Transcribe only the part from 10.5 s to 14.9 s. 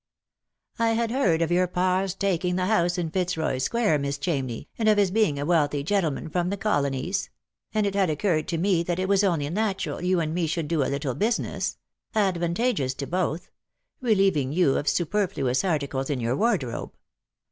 do a little business— advantageous to both— relieving you of